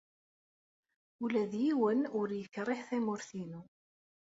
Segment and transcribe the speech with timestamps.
[1.23, 3.61] Ula d yiwen ur yekṛih tamurt-inu.